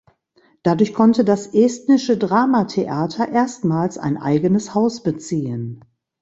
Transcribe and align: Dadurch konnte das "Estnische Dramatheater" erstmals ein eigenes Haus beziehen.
Dadurch 0.63 0.95
konnte 0.95 1.23
das 1.23 1.45
"Estnische 1.53 2.17
Dramatheater" 2.17 3.29
erstmals 3.29 3.99
ein 3.99 4.17
eigenes 4.17 4.73
Haus 4.73 5.03
beziehen. 5.03 5.83